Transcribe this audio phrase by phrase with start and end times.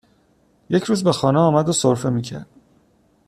[0.69, 2.47] یک روز به خانه آمد و سرفه میکرد